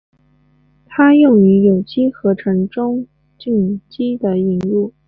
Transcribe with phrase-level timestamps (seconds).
[0.87, 3.05] 它用于有机合成中
[3.37, 4.91] 巯基的引入。